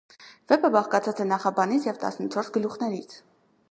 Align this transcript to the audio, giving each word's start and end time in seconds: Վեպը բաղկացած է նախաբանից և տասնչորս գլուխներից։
Վեպը 0.51 0.71
բաղկացած 0.75 1.21
է 1.25 1.29
նախաբանից 1.33 1.87
և 1.91 2.03
տասնչորս 2.07 2.53
գլուխներից։ 2.59 3.19